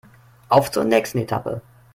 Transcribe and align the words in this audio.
Auf 0.49 0.71
zur 0.71 0.83
nächsten 0.83 1.19
Etappe! 1.19 1.61